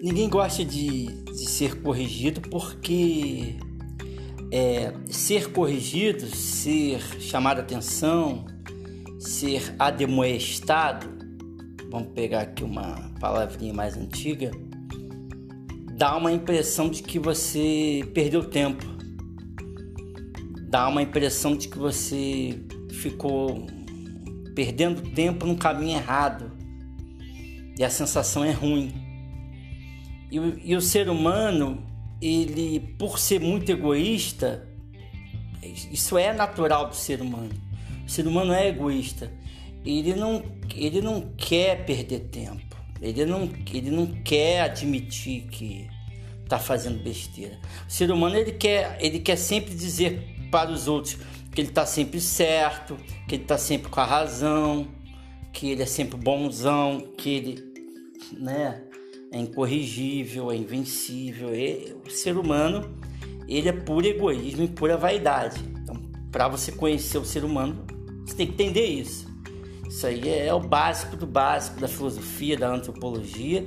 [0.00, 3.56] Ninguém gosta de, de ser corrigido porque
[4.52, 8.46] é, ser corrigido, ser chamado a atenção,
[9.18, 11.08] ser ademoestado,
[11.90, 14.52] vamos pegar aqui uma palavrinha mais antiga,
[15.92, 18.86] dá uma impressão de que você perdeu tempo,
[20.68, 22.56] dá uma impressão de que você
[22.92, 23.66] ficou
[24.54, 26.52] perdendo tempo no caminho errado
[27.76, 29.07] e a sensação é ruim.
[30.30, 31.86] E o, e o ser humano,
[32.20, 34.68] ele, por ser muito egoísta,
[35.62, 37.52] isso é natural do ser humano.
[38.06, 39.30] O ser humano é egoísta.
[39.84, 40.42] Ele não,
[40.74, 42.76] ele não quer perder tempo.
[43.00, 45.88] Ele não, ele não quer admitir que
[46.42, 47.58] está fazendo besteira.
[47.86, 51.16] O ser humano ele quer, ele quer sempre dizer para os outros
[51.52, 54.88] que ele está sempre certo, que ele está sempre com a razão,
[55.52, 57.72] que ele é sempre bonzão, que ele,
[58.32, 58.82] né?
[59.32, 61.54] É incorrigível, é invencível.
[61.54, 62.94] E, o ser humano
[63.48, 65.60] ele é puro egoísmo e pura vaidade.
[65.82, 65.96] Então,
[66.30, 67.84] para você conhecer o ser humano,
[68.24, 69.26] você tem que entender isso.
[69.88, 73.66] Isso aí é, o básico do básico da filosofia, da antropologia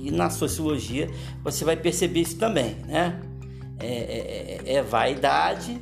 [0.00, 1.10] e na sociologia
[1.42, 3.20] você vai perceber isso também, né?
[3.80, 5.80] É, é, é, é vaidade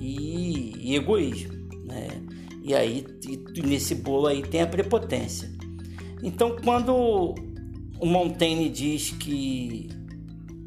[0.00, 1.52] e, e, egoísmo,
[1.84, 2.08] né?
[2.62, 3.04] E aí
[3.54, 5.50] e nesse bolo aí tem a prepotência.
[6.22, 7.34] Então quando
[8.00, 9.88] o Montaigne diz que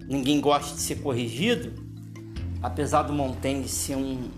[0.08, 1.74] ninguém gosta de ser corrigido,
[2.62, 4.30] apesar do Montaigne ser um,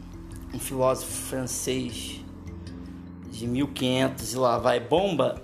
[0.54, 2.20] um filósofo francês
[3.32, 5.42] de 1500 e lá vai bomba,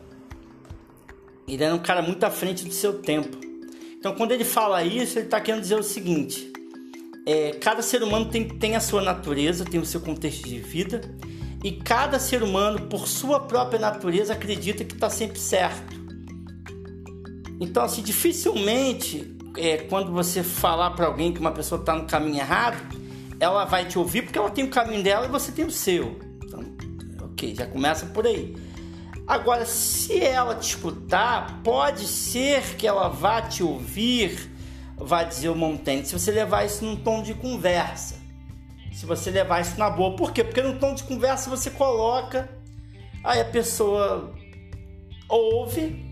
[1.47, 3.37] ele era um cara muito à frente do seu tempo.
[3.97, 6.53] Então, quando ele fala isso, ele está querendo dizer o seguinte:
[7.25, 11.01] é, cada ser humano tem, tem a sua natureza, tem o seu contexto de vida,
[11.63, 16.08] e cada ser humano, por sua própria natureza, acredita que está sempre certo.
[17.59, 22.37] Então, assim, dificilmente é, quando você falar para alguém que uma pessoa está no caminho
[22.37, 22.77] errado,
[23.39, 26.19] ela vai te ouvir porque ela tem o caminho dela e você tem o seu.
[26.43, 26.63] Então,
[27.25, 28.55] ok, já começa por aí.
[29.27, 34.51] Agora, se ela te escutar, pode ser que ela vá te ouvir,
[34.97, 38.15] vai dizer o Montaigne, se você levar isso num tom de conversa.
[38.91, 40.15] Se você levar isso na boa.
[40.15, 40.43] Por quê?
[40.43, 42.49] Porque no tom de conversa você coloca,
[43.23, 44.33] aí a pessoa
[45.29, 46.08] ouve,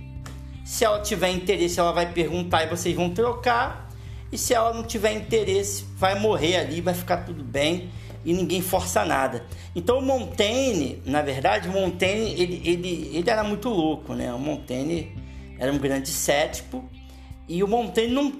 [0.67, 3.89] se ela tiver interesse, ela vai perguntar e vocês vão trocar.
[4.29, 7.89] E se ela não tiver interesse, vai morrer ali, vai ficar tudo bem
[8.25, 9.45] e ninguém força nada.
[9.73, 14.33] Então o Montaigne, na verdade, Montaigne ele, ele, ele era muito louco, né?
[14.33, 15.15] O Montaigne
[15.57, 16.83] era um grande cético
[17.47, 18.37] e o Montaigne, não,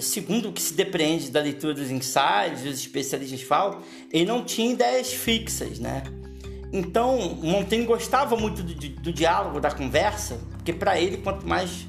[0.00, 3.80] segundo o que se depreende da leitura dos ensaios, os especialistas falam,
[4.12, 6.02] ele não tinha ideias fixas, né?
[6.72, 11.86] Então, Montaigne gostava muito do, do, diálogo, da conversa, porque para ele, quanto mais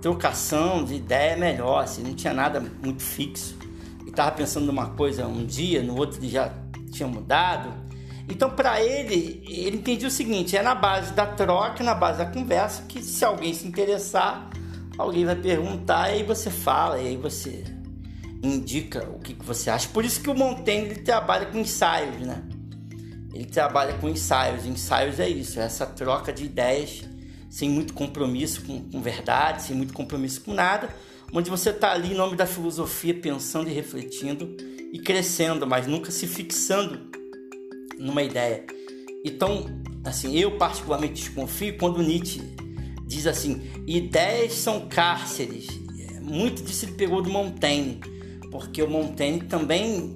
[0.00, 1.84] trocação de ideia, melhor.
[1.84, 3.58] Assim, não tinha nada muito fixo.
[4.00, 6.54] Ele estava pensando numa coisa um dia, no outro ele já
[6.90, 7.70] tinha mudado.
[8.28, 12.26] Então, para ele, ele entendia o seguinte: é na base da troca, na base da
[12.26, 14.48] conversa, que se alguém se interessar,
[14.96, 17.64] alguém vai perguntar, e aí você fala, e aí você
[18.42, 19.88] indica o que, que você acha.
[19.88, 22.42] Por isso que o Montaigne ele trabalha com ensaios, né?
[23.36, 24.64] Ele trabalha com ensaios.
[24.64, 27.04] Ensaios é isso, é essa troca de ideias
[27.50, 30.88] sem muito compromisso com, com verdade, sem muito compromisso com nada,
[31.32, 34.56] onde você está ali em nome da filosofia pensando e refletindo
[34.92, 37.10] e crescendo, mas nunca se fixando
[37.98, 38.64] numa ideia.
[39.24, 39.66] Então,
[40.04, 42.40] assim, eu particularmente desconfio quando Nietzsche
[43.06, 45.66] diz assim: ideias são cárceres.
[46.22, 48.00] Muito disso ele pegou do Montaigne,
[48.50, 50.14] porque o Montaigne também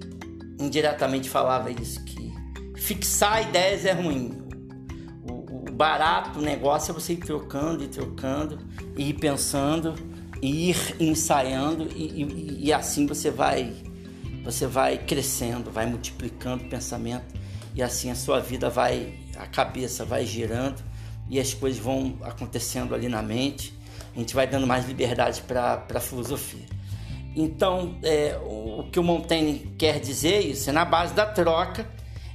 [0.58, 2.19] indiretamente falava isso, que
[2.80, 4.42] fixar ideias é ruim.
[5.30, 8.58] O, o barato o negócio é você ir trocando e trocando,
[8.96, 9.94] e ir pensando,
[10.42, 13.72] e ir ensaiando, e, e, e assim você vai,
[14.42, 17.38] você vai crescendo, vai multiplicando o pensamento,
[17.74, 20.82] e assim a sua vida vai, a cabeça vai girando
[21.28, 23.78] e as coisas vão acontecendo ali na mente.
[24.16, 26.66] A gente vai dando mais liberdade para a filosofia.
[27.36, 31.26] Então, é, o, o que o Montaigne quer dizer é isso, é na base da
[31.26, 31.86] troca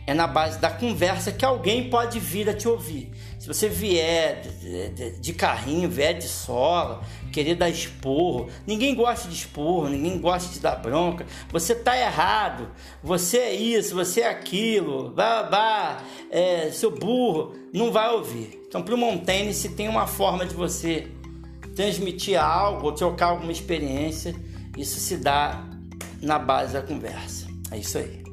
[0.07, 3.12] é na base da conversa que alguém pode vir a te ouvir.
[3.40, 9.28] Se você vier de, de, de, carrinho, vier de sola, querer dar esporro, ninguém gosta
[9.28, 11.25] de esporro, ninguém gosta de dar bronca.
[11.52, 12.69] Você tá errado,
[13.04, 18.63] você é isso, você é aquilo, babá, é, seu burro, não vai ouvir.
[18.68, 21.07] Então, para o Montaigne, se tem uma forma de você
[21.75, 24.36] transmitir algo ou trocar alguma experiência,
[24.78, 25.63] isso se dá
[26.22, 27.48] na base da conversa.
[27.72, 28.24] É isso aí.